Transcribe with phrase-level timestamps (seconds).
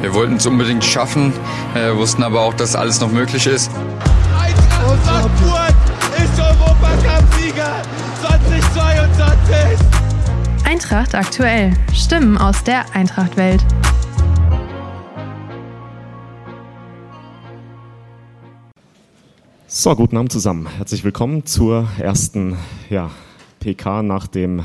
[0.00, 1.32] wir wollten es unbedingt schaffen,
[1.74, 3.70] äh, wussten aber auch, dass alles noch möglich ist.
[4.38, 5.74] Eintracht Frankfurt
[6.16, 7.82] ist Europacup-Sieger
[8.22, 9.86] 2022.
[10.64, 11.76] Eintracht aktuell.
[11.92, 13.64] Stimmen aus der Eintracht-Welt.
[19.66, 20.68] So, guten Abend zusammen.
[20.76, 22.56] Herzlich willkommen zur ersten
[22.88, 23.10] ja,
[23.60, 24.62] PK nach dem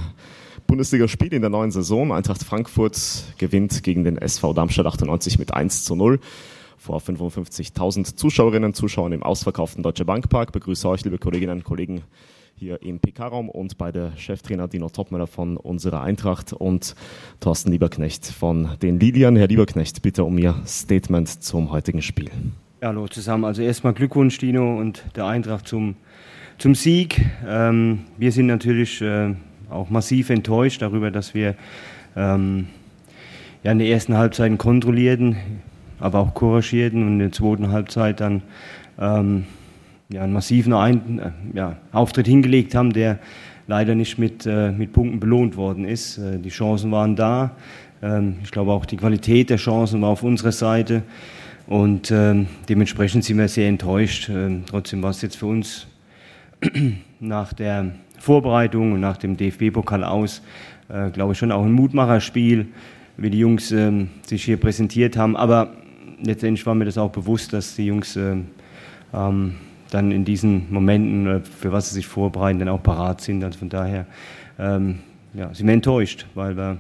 [0.67, 2.11] Bundesligaspiel in der neuen Saison.
[2.11, 6.19] Eintracht Frankfurt gewinnt gegen den SV Darmstadt 98 mit 1 zu 0
[6.77, 10.51] vor 55.000 Zuschauerinnen und Zuschauern im ausverkauften Deutsche Bankpark.
[10.51, 12.01] Begrüße euch, liebe Kolleginnen und Kollegen,
[12.55, 16.95] hier im PK-Raum und bei der Cheftrainer Dino Topmüller von unserer Eintracht und
[17.39, 19.35] Thorsten Lieberknecht von den Lilien.
[19.35, 22.29] Herr Lieberknecht, bitte um Ihr Statement zum heutigen Spiel.
[22.81, 23.45] Ja, hallo zusammen.
[23.45, 25.95] Also erstmal Glückwunsch, Dino und der Eintracht zum,
[26.57, 27.25] zum Sieg.
[27.47, 29.33] Ähm, wir sind natürlich äh,
[29.75, 31.55] auch massiv enttäuscht darüber, dass wir
[32.15, 32.67] ähm,
[33.63, 35.35] ja, in der ersten Halbzeit kontrollierten,
[35.99, 38.41] aber auch couragierten und in der zweiten Halbzeit dann
[38.99, 39.45] ähm,
[40.09, 43.19] ja, einen massiven Ein äh, ja, Auftritt hingelegt haben, der
[43.67, 46.17] leider nicht mit, äh, mit Punkten belohnt worden ist.
[46.17, 47.51] Äh, die Chancen waren da.
[48.01, 51.03] Ähm, ich glaube auch die Qualität der Chancen war auf unserer Seite.
[51.67, 54.29] Und ähm, dementsprechend sind wir sehr enttäuscht.
[54.29, 55.87] Ähm, trotzdem war es jetzt für uns
[57.19, 57.91] nach der
[58.25, 60.41] Vorbereitung und nach dem DFB-Pokal aus,
[60.89, 62.67] äh, glaube ich, schon auch ein Mutmacherspiel,
[63.17, 65.37] wie die Jungs ähm, sich hier präsentiert haben.
[65.37, 65.73] Aber
[66.23, 68.47] letztendlich war mir das auch bewusst, dass die Jungs ähm,
[69.13, 69.55] ähm,
[69.91, 73.43] dann in diesen Momenten, äh, für was sie sich vorbereiten, dann auch parat sind.
[73.43, 74.07] Also von daher
[74.57, 74.99] ähm,
[75.35, 76.77] ja, sind wir enttäuscht, weil wir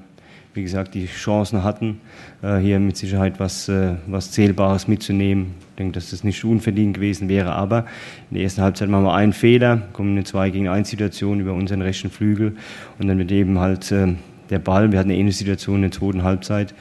[0.55, 1.99] wie gesagt, die Chancen hatten,
[2.41, 5.55] äh, hier mit Sicherheit was, äh, was Zählbares mitzunehmen.
[5.71, 7.85] Ich denke, dass das nicht unverdient gewesen wäre, aber
[8.31, 11.41] in der ersten Halbzeit machen wir einen Fehler, kommen in eine 2 gegen 1 Situation
[11.41, 12.55] über unseren rechten Flügel
[12.97, 14.13] und dann wird eben halt äh,
[14.49, 16.73] der Ball, wir hatten eine ähnliche Situation in der zweiten Halbzeit,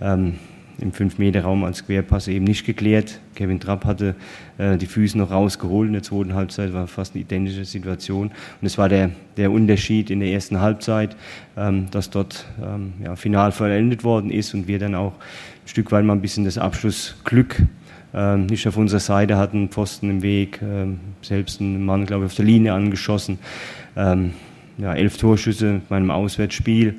[0.00, 0.34] ähm,
[0.80, 3.20] im 5-Meter-Raum als Querpass eben nicht geklärt.
[3.34, 4.14] Kevin Trapp hatte
[4.58, 8.28] äh, die Füße noch rausgeholt in der zweiten Halbzeit, war fast eine identische Situation.
[8.60, 11.16] Und es war der, der Unterschied in der ersten Halbzeit,
[11.56, 15.92] ähm, dass dort ähm, ja, final vollendet worden ist und wir dann auch ein Stück
[15.92, 17.62] weit mal ein bisschen das Abschlussglück
[18.12, 22.30] ähm, nicht auf unserer Seite hatten, Pfosten im Weg, ähm, selbst einen Mann, glaube ich,
[22.32, 23.38] auf der Linie angeschossen.
[23.96, 24.32] Ähm,
[24.78, 26.96] ja, elf Torschüsse bei einem Auswärtsspiel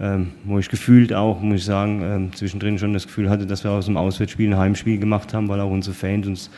[0.00, 3.64] ähm, wo ich gefühlt auch, muss ich sagen, ähm, zwischendrin schon das Gefühl hatte, dass
[3.64, 6.50] wir aus dem Auswärtsspiel ein Heimspiel gemacht haben, weil auch unsere Fans uns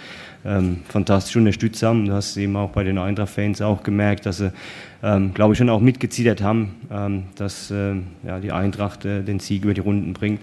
[0.45, 2.07] ähm, fantastisch unterstützt haben.
[2.07, 4.53] Du hast eben auch bei den Eintracht-Fans auch gemerkt, dass sie,
[5.03, 7.95] ähm, glaube ich, schon auch mitgezittert haben, ähm, dass äh,
[8.25, 10.41] ja, die Eintracht äh, den Sieg über die Runden bringt.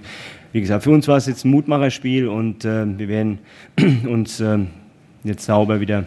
[0.52, 3.40] Wie gesagt, für uns war es jetzt ein Mutmacherspiel und äh, wir werden
[4.08, 4.60] uns äh,
[5.24, 6.06] jetzt sauber wieder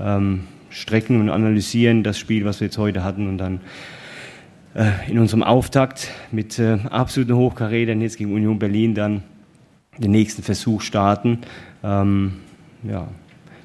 [0.00, 0.40] ähm,
[0.70, 3.60] strecken und analysieren, das Spiel, was wir jetzt heute hatten und dann
[5.08, 9.22] in unserem Auftakt mit äh, absoluten Hochkarätern jetzt gegen Union Berlin dann
[9.98, 11.38] den nächsten Versuch starten,
[11.84, 12.34] ähm,
[12.82, 13.06] ja,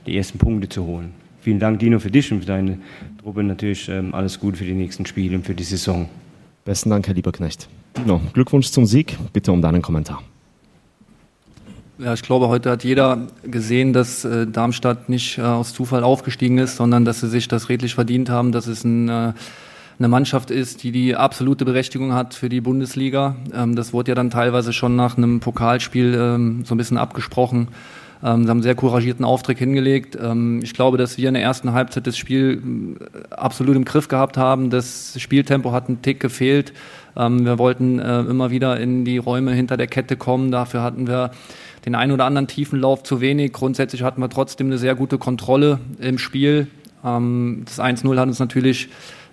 [0.05, 1.13] die ersten Punkte zu holen.
[1.41, 2.77] Vielen Dank, Dino, für dich und für deine
[3.21, 3.43] Truppe.
[3.43, 6.07] Natürlich ähm, alles Gute für die nächsten Spiele und für die Saison.
[6.65, 7.67] Besten Dank, Herr Lieberknecht.
[7.97, 9.17] Dino, Glückwunsch zum Sieg.
[9.33, 10.21] Bitte um deinen Kommentar.
[11.97, 16.57] Ja, ich glaube, heute hat jeder gesehen, dass äh, Darmstadt nicht äh, aus Zufall aufgestiegen
[16.57, 19.33] ist, sondern dass sie sich das redlich verdient haben, dass es ein äh,
[19.99, 23.35] eine Mannschaft ist, die die absolute Berechtigung hat für die Bundesliga.
[23.53, 27.67] Ähm, das wurde ja dann teilweise schon nach einem Pokalspiel ähm, so ein bisschen abgesprochen.
[28.23, 30.17] Ähm, sie haben einen sehr couragierten Auftritt hingelegt.
[30.61, 34.37] Ich glaube, dass wir in der ersten Halbzeit das Spiel äh, absolut im Griff gehabt
[34.37, 34.69] haben.
[34.69, 36.73] Das Spieltempo hat einen Tick gefehlt.
[37.15, 40.51] Wir wollten äh, immer wieder in die Räume hinter der Kette kommen.
[40.51, 41.31] Dafür hatten wir
[41.85, 43.51] den einen oder anderen tiefen Lauf zu wenig.
[43.51, 46.67] Grundsätzlich hatten wir trotzdem eine sehr gute Kontrolle im Spiel.
[47.01, 48.89] Das 1-0 hat uns natürlich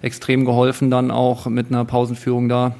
[0.06, 2.75] extrem geholfen, dann auch mit einer Pausenführung da.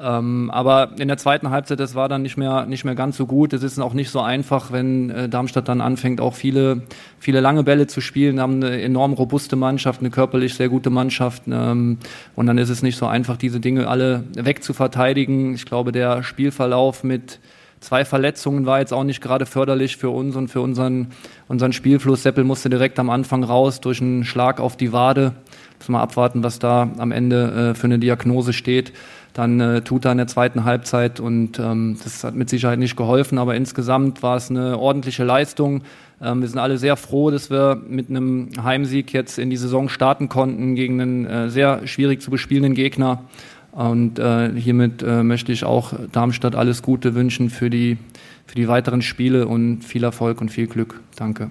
[0.00, 3.26] Ähm, aber in der zweiten Halbzeit, das war dann nicht mehr, nicht mehr ganz so
[3.26, 3.52] gut.
[3.52, 6.82] Es ist auch nicht so einfach, wenn äh, Darmstadt dann anfängt, auch viele,
[7.18, 8.40] viele lange Bälle zu spielen.
[8.40, 11.42] Haben eine enorm robuste Mannschaft, eine körperlich sehr gute Mannschaft.
[11.50, 11.98] Ähm,
[12.36, 15.54] und dann ist es nicht so einfach, diese Dinge alle wegzuverteidigen.
[15.54, 17.40] Ich glaube, der Spielverlauf mit
[17.80, 21.08] zwei Verletzungen war jetzt auch nicht gerade förderlich für uns und für unseren,
[21.48, 22.22] unseren Spielfluss.
[22.22, 25.32] Seppel musste direkt am Anfang raus durch einen Schlag auf die Wade.
[25.78, 28.92] Müssen wir abwarten, was da am Ende äh, für eine Diagnose steht.
[29.34, 32.96] Dann äh, tut er in der zweiten Halbzeit und ähm, das hat mit Sicherheit nicht
[32.96, 35.82] geholfen, aber insgesamt war es eine ordentliche Leistung.
[36.20, 39.88] Ähm, wir sind alle sehr froh, dass wir mit einem Heimsieg jetzt in die Saison
[39.88, 43.22] starten konnten gegen einen äh, sehr schwierig zu bespielenden Gegner.
[43.70, 47.98] Und äh, hiermit äh, möchte ich auch Darmstadt alles Gute wünschen für die,
[48.46, 51.00] für die weiteren Spiele und viel Erfolg und viel Glück.
[51.14, 51.50] Danke.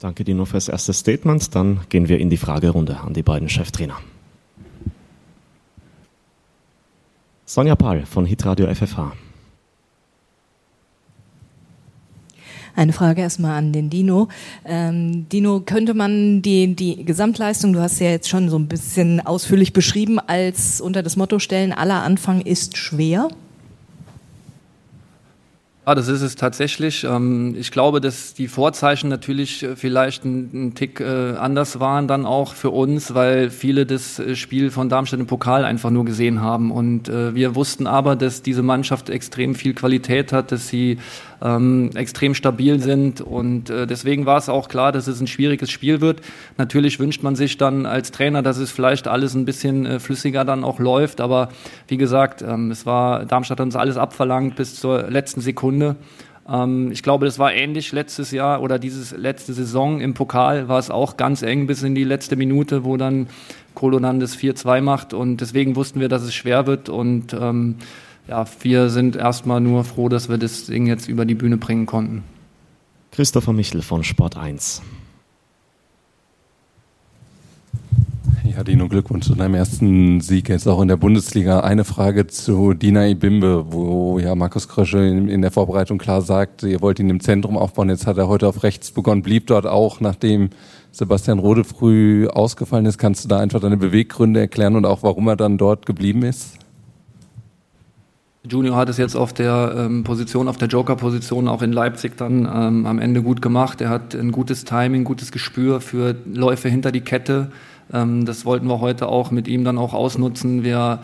[0.00, 1.54] Danke dir nur fürs erste Statement.
[1.54, 3.98] Dann gehen wir in die Fragerunde an die beiden Cheftrainer.
[7.46, 9.12] Sonja Pahl von Hitradio FFH.
[12.76, 14.28] Eine Frage erstmal an den Dino.
[14.64, 19.20] Ähm, Dino, könnte man die, die Gesamtleistung, du hast ja jetzt schon so ein bisschen
[19.24, 23.28] ausführlich beschrieben, als unter das Motto stellen, aller Anfang ist schwer?
[25.86, 27.04] Ja, das ist es tatsächlich.
[27.04, 32.24] Ähm, ich glaube, dass die Vorzeichen natürlich äh, vielleicht ein, Tick äh, anders waren dann
[32.24, 36.40] auch für uns, weil viele das äh, Spiel von Darmstadt im Pokal einfach nur gesehen
[36.40, 36.70] haben.
[36.70, 40.98] Und wir wussten aber, dass diese Mannschaft extrem viel Qualität hat, dass sie
[41.44, 43.20] ähm, extrem stabil sind.
[43.20, 46.22] Und äh, deswegen war es auch klar, dass es ein schwieriges Spiel wird.
[46.56, 50.44] Natürlich wünscht man sich dann als Trainer, dass es vielleicht alles ein bisschen äh, flüssiger
[50.44, 51.20] dann auch läuft.
[51.20, 51.50] Aber
[51.86, 55.96] wie gesagt, ähm, es war, Darmstadt hat uns alles abverlangt bis zur letzten Sekunde.
[56.48, 60.78] Ähm, ich glaube, das war ähnlich letztes Jahr oder dieses letzte Saison im Pokal war
[60.78, 63.28] es auch ganz eng bis in die letzte Minute, wo dann
[63.74, 65.12] Kolo dann das 4-2 macht.
[65.12, 66.88] Und deswegen wussten wir, dass es schwer wird.
[66.88, 67.76] Und ähm,
[68.28, 71.86] ja, wir sind erstmal nur froh, dass wir das Ding jetzt über die Bühne bringen
[71.86, 72.24] konnten.
[73.12, 74.82] Christopher Michel von Sport 1.
[78.44, 81.60] Ja, Dino, Glückwunsch zu deinem ersten Sieg jetzt auch in der Bundesliga.
[81.60, 86.62] Eine Frage zu Dina Ibimbe, wo ja Markus Krösche in, in, der Vorbereitung klar sagt,
[86.62, 87.88] ihr wollt ihn im Zentrum aufbauen.
[87.88, 90.50] Jetzt hat er heute auf rechts begonnen, blieb dort auch, nachdem
[90.92, 92.96] Sebastian Rode früh ausgefallen ist.
[92.98, 96.63] Kannst du da einfach deine Beweggründe erklären und auch warum er dann dort geblieben ist?
[98.46, 102.40] Junior hat es jetzt auf der ähm, Position, auf der Joker-Position auch in Leipzig dann
[102.40, 103.80] ähm, am Ende gut gemacht.
[103.80, 107.50] Er hat ein gutes Timing, gutes Gespür für Läufe hinter die Kette.
[107.90, 110.62] Ähm, das wollten wir heute auch mit ihm dann auch ausnutzen.
[110.62, 110.98] Wir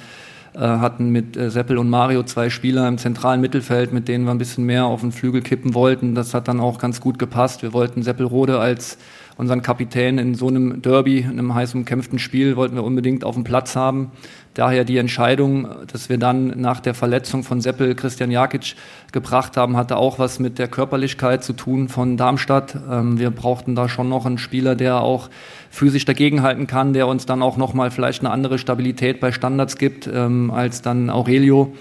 [0.52, 4.32] äh, hatten mit äh, Seppel und Mario zwei Spieler im zentralen Mittelfeld, mit denen wir
[4.32, 6.14] ein bisschen mehr auf den Flügel kippen wollten.
[6.14, 7.62] Das hat dann auch ganz gut gepasst.
[7.62, 8.98] Wir wollten Seppelrode als
[9.40, 13.36] unseren Kapitän in so einem Derby, in einem heiß umkämpften Spiel, wollten wir unbedingt auf
[13.36, 14.12] dem Platz haben.
[14.52, 18.74] Daher die Entscheidung, dass wir dann nach der Verletzung von Seppel Christian Jakic
[19.12, 22.76] gebracht haben, hatte auch was mit der Körperlichkeit zu tun von Darmstadt.
[22.90, 25.30] Ähm, wir brauchten da schon noch einen Spieler, der auch
[25.70, 30.06] physisch dagegenhalten kann, der uns dann auch nochmal vielleicht eine andere Stabilität bei Standards gibt
[30.06, 31.72] ähm, als dann Aurelio.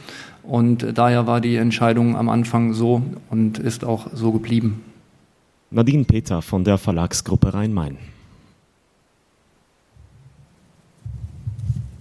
[0.44, 4.89] Und daher war die Entscheidung am Anfang so und ist auch so geblieben.
[5.72, 7.98] Nadine Peter von der Verlagsgruppe Rhein-Main.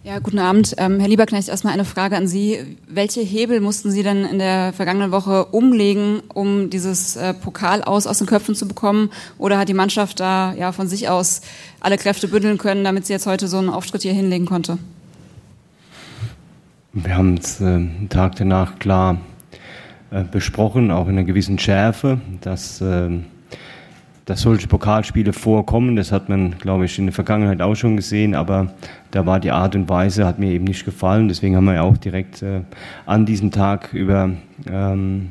[0.05, 0.75] Ja, guten Abend.
[0.79, 2.79] Ähm, Herr Lieberknecht, erstmal eine Frage an Sie.
[2.89, 8.07] Welche Hebel mussten Sie denn in der vergangenen Woche umlegen, um dieses äh, Pokal aus
[8.07, 9.11] aus den Köpfen zu bekommen?
[9.37, 11.43] Oder hat die Mannschaft da ja von sich aus
[11.81, 14.79] alle Kräfte bündeln können, damit sie jetzt heute so einen Auftritt hier hinlegen konnte?
[16.95, 19.21] Wir haben es äh, einen Tag danach klar
[20.11, 23.11] äh, besprochen, auch in einer gewissen Schärfe, dass äh,
[24.29, 25.97] dass solche Pokalspiele vorkommen.
[25.97, 28.75] Das hat man, glaube ich, in der Vergangenheit auch schon gesehen, aber
[29.11, 31.29] da war die Art und Weise, hat mir eben nicht gefallen.
[31.29, 32.61] Deswegen haben wir ja auch direkt äh,
[33.07, 34.29] an diesem Tag über
[34.71, 35.31] ähm,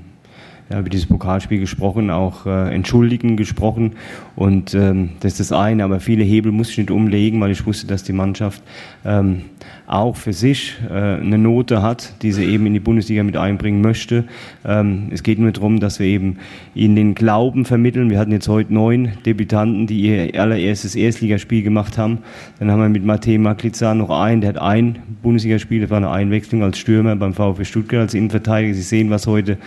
[0.69, 3.93] ja, über dieses Pokalspiel gesprochen, auch äh, entschuldigen gesprochen.
[4.35, 7.65] Und ähm, das ist das eine, aber viele Hebel muss ich nicht umlegen, weil ich
[7.65, 8.61] wusste, dass die Mannschaft
[9.05, 9.43] ähm,
[9.87, 13.81] auch für sich äh, eine Note hat, die sie eben in die Bundesliga mit einbringen
[13.81, 14.25] möchte.
[14.65, 16.37] Ähm, es geht nur darum, dass wir eben
[16.75, 18.09] ihnen den Glauben vermitteln.
[18.09, 22.19] Wir hatten jetzt heute neun Debütanten, die ihr allererstes Erstligaspiel gemacht haben.
[22.59, 26.11] Dann haben wir mit Matej Maklica noch einen, der hat ein Bundesligaspiel, das war eine
[26.11, 28.73] Einwechslung als Stürmer beim VfB Stuttgart, als Innenverteidiger.
[28.73, 29.57] Sie sehen, was heute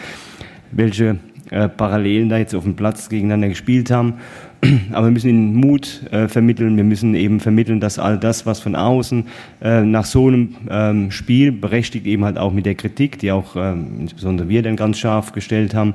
[0.73, 1.19] welche
[1.51, 4.15] äh, Parallelen da jetzt auf dem Platz gegeneinander gespielt haben.
[4.93, 6.77] Aber wir müssen ihnen Mut äh, vermitteln.
[6.77, 9.25] Wir müssen eben vermitteln, dass all das, was von außen
[9.61, 13.57] äh, nach so einem ähm, Spiel berechtigt, eben halt auch mit der Kritik, die auch
[13.57, 15.95] ähm, insbesondere wir dann ganz scharf gestellt haben,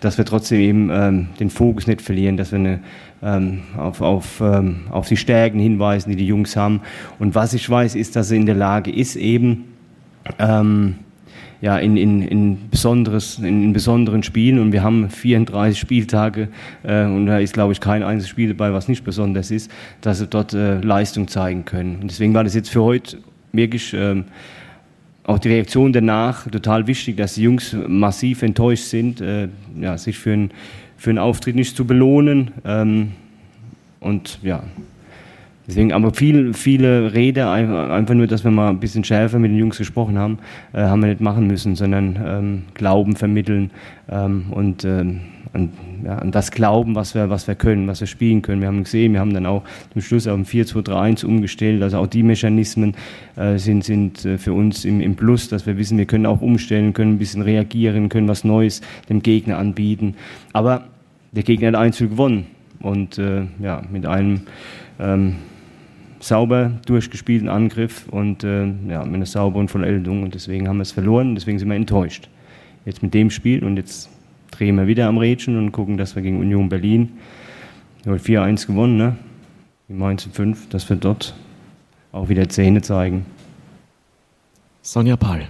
[0.00, 2.80] dass wir trotzdem eben ähm, den Fokus nicht verlieren, dass wir eine,
[3.22, 6.80] ähm, auf, auf, ähm, auf die Stärken hinweisen, die die Jungs haben.
[7.18, 9.64] Und was ich weiß, ist, dass er in der Lage ist, eben
[10.38, 10.96] ähm,
[11.60, 16.48] ja, in, in, in, besonderes, in, in, besonderen Spielen und wir haben 34 Spieltage
[16.82, 20.18] äh, und da ist, glaube ich, kein einziges Spiel dabei, was nicht besonders ist, dass
[20.18, 22.00] sie dort äh, Leistung zeigen können.
[22.02, 23.18] Und deswegen war das jetzt für heute
[23.52, 24.24] wirklich ähm,
[25.24, 29.48] auch die Reaktion danach total wichtig, dass die Jungs massiv enttäuscht sind, äh,
[29.80, 30.50] ja, sich für, ein,
[30.96, 32.52] für einen Auftritt nicht zu belohnen.
[32.64, 33.12] Ähm,
[34.00, 34.64] und ja,
[35.66, 39.58] Deswegen, aber viel, viele Rede, einfach nur, dass wir mal ein bisschen schärfer mit den
[39.58, 40.38] Jungs gesprochen haben,
[40.74, 43.70] äh, haben wir nicht machen müssen, sondern ähm, Glauben vermitteln
[44.10, 45.20] ähm, und ähm,
[45.54, 45.70] an,
[46.04, 48.60] ja, an das Glauben, was wir, was wir können, was wir spielen können.
[48.60, 51.82] Wir haben gesehen, wir haben dann auch zum Schluss auf ein 4-2-3-1 umgestellt.
[51.82, 52.94] Also auch die Mechanismen
[53.36, 56.42] äh, sind, sind äh, für uns im, im Plus, dass wir wissen, wir können auch
[56.42, 60.16] umstellen, können ein bisschen reagieren, können was Neues dem Gegner anbieten.
[60.52, 60.84] Aber
[61.32, 62.46] der Gegner hat Einzel gewonnen
[62.80, 64.42] und äh, ja, mit einem
[64.98, 65.36] ähm,
[66.24, 70.92] sauber durchgespielten Angriff und äh, ja, mit einer sauberen Vollendung und deswegen haben wir es
[70.92, 72.28] verloren, deswegen sind wir enttäuscht.
[72.84, 74.10] Jetzt mit dem Spiel und jetzt
[74.50, 77.12] drehen wir wieder am Rädchen und gucken, dass wir gegen Union Berlin
[78.04, 79.16] 4-1 gewonnen, ne?
[79.88, 81.34] Wie Mainz 5, dass wir dort
[82.12, 83.26] auch wieder Zähne zeigen.
[84.82, 85.48] Sonja Pahl.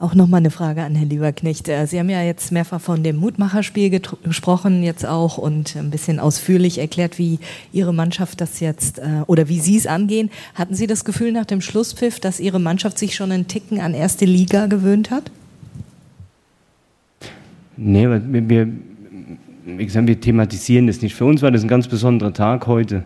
[0.00, 1.68] Auch nochmal eine Frage an Herrn Lieberknecht.
[1.68, 6.18] Äh, Sie haben ja jetzt mehrfach von dem Mutmacherspiel gesprochen, jetzt auch und ein bisschen
[6.18, 7.38] ausführlich erklärt, wie
[7.70, 10.30] Ihre Mannschaft das jetzt äh, oder wie Sie es angehen.
[10.54, 13.92] Hatten Sie das Gefühl nach dem Schlusspfiff, dass Ihre Mannschaft sich schon einen Ticken an
[13.92, 15.30] erste Liga gewöhnt hat?
[17.76, 18.68] Nee, wir, wir,
[19.66, 21.14] wir thematisieren das nicht.
[21.14, 23.04] Für uns war das ein ganz besonderer Tag heute.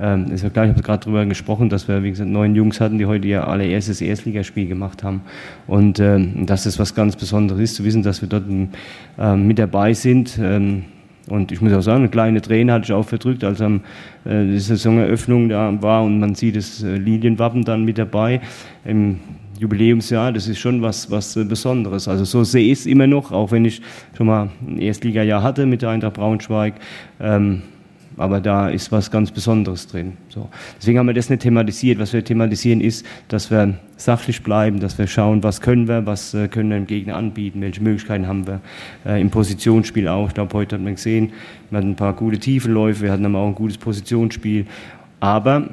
[0.00, 2.80] Ähm, ist ja klar, ich habe gerade darüber gesprochen, dass wir, wie gesagt, neun Jungs
[2.80, 5.22] hatten, die heute ihr allererstes Erstligaspiel gemacht haben.
[5.66, 9.58] Und ähm, dass das was ganz Besonderes ist, zu wissen, dass wir dort ähm, mit
[9.58, 10.38] dabei sind.
[10.40, 10.84] Ähm,
[11.28, 13.82] und ich muss auch sagen, eine kleine Träne hatte ich auch verdrückt, als am,
[14.24, 18.40] äh, die Saisoneröffnung da war und man sieht das äh, Lilienwappen dann mit dabei.
[18.84, 19.18] Im
[19.58, 22.08] Jubiläumsjahr, das ist schon was, was äh, Besonderes.
[22.08, 23.82] Also so sehe ich es immer noch, auch wenn ich
[24.16, 26.74] schon mal ein Erstligajahr hatte mit der Eintracht Braunschweig.
[27.20, 27.62] Ähm,
[28.18, 30.16] aber da ist was ganz Besonderes drin.
[30.28, 30.48] So.
[30.78, 31.98] Deswegen haben wir das nicht thematisiert.
[31.98, 36.34] Was wir thematisieren ist, dass wir sachlich bleiben, dass wir schauen, was können wir, was
[36.34, 38.60] äh, können wir dem Gegner anbieten, welche Möglichkeiten haben wir
[39.06, 40.28] äh, im Positionsspiel auch.
[40.28, 41.32] Ich glaube, heute hat man gesehen,
[41.70, 44.66] wir hatten ein paar gute Tiefenläufe, wir hatten aber auch ein gutes Positionsspiel.
[45.20, 45.68] Aber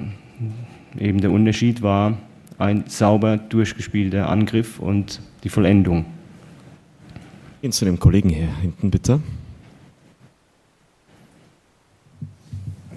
[1.00, 2.18] eben der Unterschied war
[2.58, 6.06] ein sauber durchgespielter Angriff und die Vollendung.
[7.62, 9.20] Gehen zu dem Kollegen hier hinten bitte.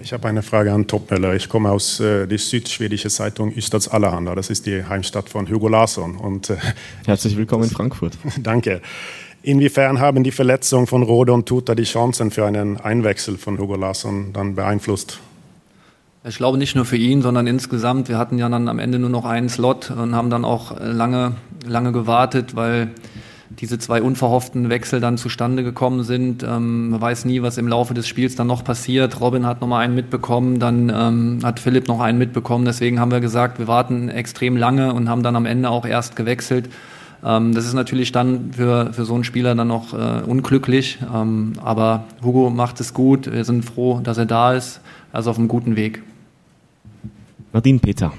[0.00, 1.34] Ich habe eine Frage an Topmöller.
[1.34, 4.34] Ich komme aus äh, der südschwedischen Zeitung Ystads Allehanda.
[4.34, 6.16] Das ist die Heimstadt von Hugo Larsson.
[6.16, 6.56] Und, äh,
[7.06, 8.16] Herzlich willkommen in Frankfurt.
[8.42, 8.80] Danke.
[9.42, 13.74] Inwiefern haben die Verletzungen von Rode und Tuta die Chancen für einen Einwechsel von Hugo
[13.74, 15.18] Larsson dann beeinflusst?
[16.24, 18.08] Ich glaube nicht nur für ihn, sondern insgesamt.
[18.08, 21.36] Wir hatten ja dann am Ende nur noch einen Slot und haben dann auch lange,
[21.66, 22.90] lange gewartet, weil
[23.50, 26.42] diese zwei unverhofften Wechsel dann zustande gekommen sind.
[26.42, 29.20] Ähm, man weiß nie, was im Laufe des Spiels dann noch passiert.
[29.20, 32.64] Robin hat noch mal einen mitbekommen, dann ähm, hat Philipp noch einen mitbekommen.
[32.64, 36.16] Deswegen haben wir gesagt, wir warten extrem lange und haben dann am Ende auch erst
[36.16, 36.68] gewechselt.
[37.24, 40.98] Ähm, das ist natürlich dann für, für so einen Spieler dann noch äh, unglücklich.
[41.12, 43.32] Ähm, aber Hugo macht es gut.
[43.32, 44.80] Wir sind froh, dass er da ist.
[45.12, 46.02] Also auf einem guten Weg.
[47.52, 48.12] Nadine Peter.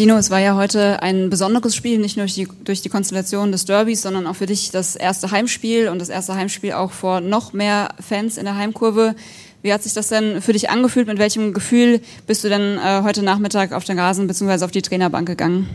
[0.00, 3.52] Dino, es war ja heute ein besonderes Spiel, nicht nur durch die, durch die Konstellation
[3.52, 7.20] des Derbys, sondern auch für dich das erste Heimspiel und das erste Heimspiel auch vor
[7.20, 9.14] noch mehr Fans in der Heimkurve.
[9.60, 11.06] Wie hat sich das denn für dich angefühlt?
[11.06, 14.64] Mit welchem Gefühl bist du denn äh, heute Nachmittag auf den Rasen bzw.
[14.64, 15.68] auf die Trainerbank gegangen?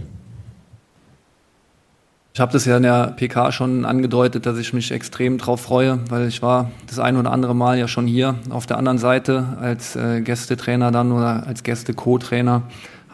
[2.34, 6.00] Ich habe das ja in der PK schon angedeutet, dass ich mich extrem drauf freue,
[6.10, 9.56] weil ich war das ein oder andere Mal ja schon hier auf der anderen Seite
[9.62, 12.64] als äh, Gästetrainer dann oder als Gäste-Co-Trainer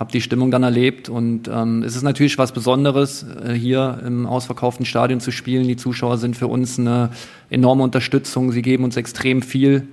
[0.01, 4.25] habe die Stimmung dann erlebt und ähm, es ist natürlich was Besonderes, äh, hier im
[4.25, 5.67] ausverkauften Stadion zu spielen.
[5.67, 7.11] Die Zuschauer sind für uns eine
[7.51, 9.89] enorme Unterstützung, sie geben uns extrem viel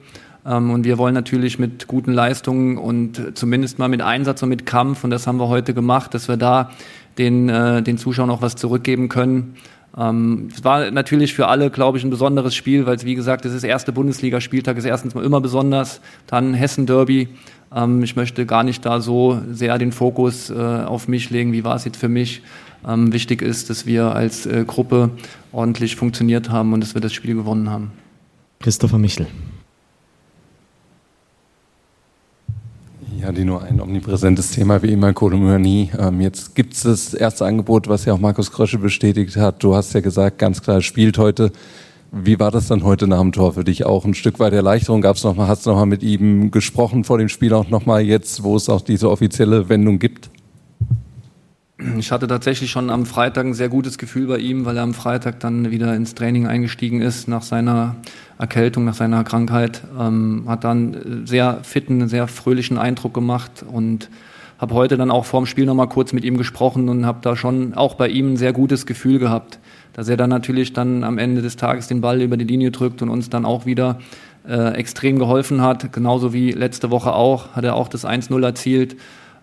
[0.47, 4.65] ähm, und wir wollen natürlich mit guten Leistungen und zumindest mal mit Einsatz und mit
[4.65, 6.71] Kampf und das haben wir heute gemacht, dass wir da
[7.19, 9.57] den, äh, den Zuschauern auch was zurückgeben können.
[9.99, 13.45] Ähm, es war natürlich für alle, glaube ich, ein besonderes Spiel, weil es, wie gesagt,
[13.45, 17.29] es ist erste Bundesligaspieltag, ist erstens mal immer besonders, dann Hessen-Derby.
[17.75, 21.65] Ähm, ich möchte gar nicht da so sehr den Fokus äh, auf mich legen, wie
[21.65, 22.43] war es jetzt für mich.
[22.87, 25.11] Ähm, wichtig ist, dass wir als äh, Gruppe
[25.51, 27.91] ordentlich funktioniert haben und dass wir das Spiel gewonnen haben.
[28.61, 29.27] Christopher Michel.
[33.21, 35.91] Ja, die nur ein omnipräsentes Thema wie immer, Kolumnie.
[35.99, 39.63] Ähm, jetzt gibt es das erste Angebot, was ja auch Markus Krösche bestätigt hat.
[39.65, 41.51] Du hast ja gesagt, ganz klar, spielt heute.
[42.13, 43.85] Wie war das dann heute nach dem Tor für dich?
[43.85, 45.49] Auch ein Stück weit Erleichterung gab es nochmal?
[45.49, 48.83] Hast du nochmal mit ihm gesprochen vor dem Spiel auch nochmal jetzt, wo es auch
[48.83, 50.31] diese offizielle Wendung gibt?
[51.97, 54.95] Ich hatte tatsächlich schon am Freitag ein sehr gutes Gefühl bei ihm, weil er am
[54.95, 57.95] Freitag dann wieder ins Training eingestiegen ist nach seiner
[58.37, 59.83] Erkältung, nach seiner Krankheit.
[59.99, 64.11] Ähm, hat dann sehr fitten, sehr fröhlichen Eindruck gemacht und
[64.59, 67.75] habe heute dann auch vorm Spiel nochmal kurz mit ihm gesprochen und habe da schon
[67.75, 69.61] auch bei ihm ein sehr gutes Gefühl gehabt
[69.99, 73.03] dass er dann natürlich dann am Ende des Tages den Ball über die Linie drückt
[73.03, 73.99] und uns dann auch wieder
[74.47, 75.93] äh, extrem geholfen hat.
[75.93, 78.95] Genauso wie letzte Woche auch, hat er auch das 1-0 erzielt.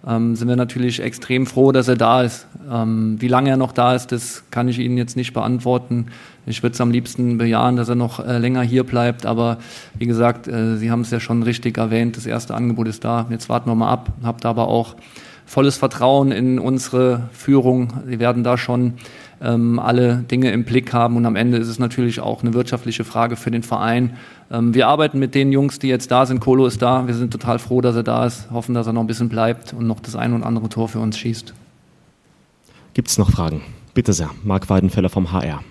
[0.07, 2.47] Ähm, sind wir natürlich extrem froh, dass er da ist.
[2.71, 6.07] Ähm, wie lange er noch da ist, das kann ich Ihnen jetzt nicht beantworten.
[6.45, 9.25] Ich würde es am liebsten bejahen, dass er noch äh, länger hier bleibt.
[9.25, 9.57] Aber
[9.97, 13.25] wie gesagt, äh, Sie haben es ja schon richtig erwähnt, das erste Angebot ist da.
[13.31, 14.11] Jetzt warten wir mal ab.
[14.23, 14.95] Habt aber auch
[15.45, 17.93] volles Vertrauen in unsere Führung.
[18.07, 18.93] Sie werden da schon
[19.41, 21.17] ähm, alle Dinge im Blick haben.
[21.17, 24.17] Und am Ende ist es natürlich auch eine wirtschaftliche Frage für den Verein.
[24.51, 26.39] Ähm, wir arbeiten mit den Jungs, die jetzt da sind.
[26.39, 27.07] Kolo ist da.
[27.07, 28.49] Wir sind total froh, dass er da ist.
[28.51, 30.99] Hoffen, dass er noch ein bisschen bleibt und noch das ein und andere Tor für
[30.99, 31.53] uns schießt.
[32.93, 33.61] Gibt es noch Fragen?
[33.93, 34.29] Bitte sehr.
[34.43, 35.61] Marc Weidenfeller vom HR.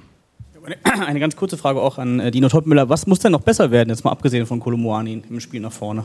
[1.07, 2.89] Eine ganz kurze Frage auch an äh, Dino Topmüller.
[2.89, 6.05] Was muss denn noch besser werden, jetzt mal abgesehen von Kolomoani im Spiel nach vorne?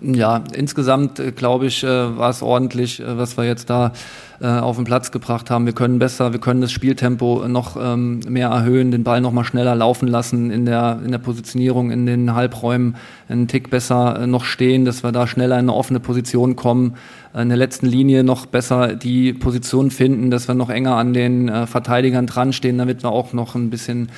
[0.00, 3.92] Ja, insgesamt äh, glaube ich, äh, war es ordentlich, äh, was wir jetzt da
[4.40, 5.66] auf den Platz gebracht haben.
[5.66, 9.42] Wir können besser, wir können das Spieltempo noch ähm, mehr erhöhen, den Ball noch mal
[9.42, 12.94] schneller laufen lassen in der, in der Positionierung, in den Halbräumen,
[13.28, 16.94] einen Tick besser noch stehen, dass wir da schneller in eine offene Position kommen,
[17.34, 21.48] in der letzten Linie noch besser die Position finden, dass wir noch enger an den
[21.48, 24.10] äh, Verteidigern dran stehen, damit wir auch noch ein bisschen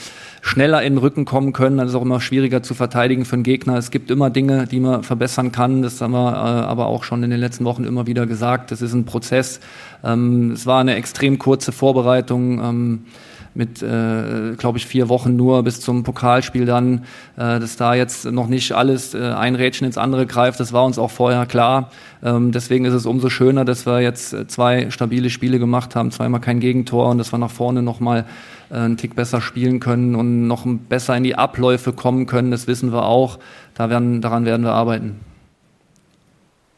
[0.42, 1.78] schneller in den Rücken kommen können.
[1.78, 3.76] Das ist auch immer schwieriger zu verteidigen für einen Gegner.
[3.76, 5.82] Es gibt immer Dinge, die man verbessern kann.
[5.82, 8.70] Das haben wir äh, aber auch schon in den letzten Wochen immer wieder gesagt.
[8.70, 9.60] Das ist ein Prozess.
[10.04, 12.60] Ähm, es war eine extrem kurze Vorbereitung.
[12.60, 13.00] Ähm,
[13.54, 17.04] mit, äh, glaube ich, vier Wochen nur bis zum Pokalspiel dann,
[17.36, 20.84] äh, dass da jetzt noch nicht alles äh, ein Rädchen ins andere greift, das war
[20.84, 21.90] uns auch vorher klar.
[22.22, 26.10] Ähm, deswegen ist es umso schöner, dass wir jetzt äh, zwei stabile Spiele gemacht haben,
[26.10, 28.24] zweimal kein Gegentor und dass wir nach vorne nochmal
[28.70, 32.66] äh, einen Tick besser spielen können und noch besser in die Abläufe kommen können, das
[32.66, 33.38] wissen wir auch.
[33.74, 35.29] Da werden, daran werden wir arbeiten.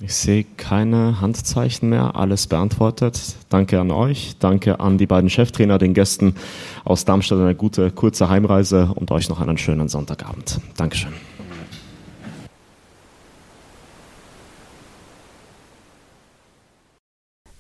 [0.05, 3.37] Ich sehe keine Handzeichen mehr, alles beantwortet.
[3.51, 6.35] Danke an euch, danke an die beiden Cheftrainer, den Gästen
[6.85, 10.61] aus Darmstadt eine gute, kurze Heimreise und euch noch einen schönen Sonntagabend.
[10.77, 11.13] Dankeschön.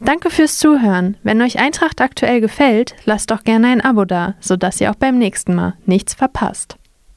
[0.01, 1.17] Danke fürs Zuhören.
[1.23, 5.17] Wenn euch Eintracht aktuell gefällt, lasst doch gerne ein Abo da, sodass ihr auch beim
[5.17, 6.77] nächsten Mal nichts verpasst.